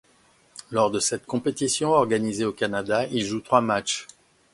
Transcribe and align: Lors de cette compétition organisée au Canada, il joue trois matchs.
Lors 0.71 0.89
de 0.89 0.99
cette 0.99 1.27
compétition 1.27 1.91
organisée 1.91 2.43
au 2.45 2.51
Canada, 2.51 3.05
il 3.11 3.23
joue 3.23 3.39
trois 3.39 3.61
matchs. 3.61 4.07